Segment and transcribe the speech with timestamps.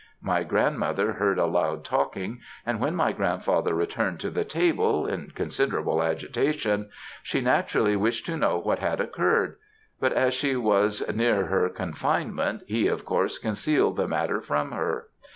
[0.23, 5.29] My grandmother heard a loud talking, and when my grandfather returned to the table in
[5.35, 6.89] considerable agitation,
[7.21, 9.57] she naturally wished to know what had occurred,
[9.99, 15.07] but as she was near her confinement he of course concealed the matter from her.